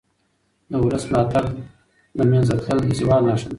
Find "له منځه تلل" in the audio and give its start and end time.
2.17-2.79